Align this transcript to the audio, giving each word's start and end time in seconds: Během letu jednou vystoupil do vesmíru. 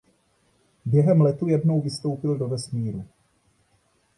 Během 0.85 1.21
letu 1.21 1.47
jednou 1.47 1.81
vystoupil 1.81 2.37
do 2.37 2.47
vesmíru. 2.47 3.05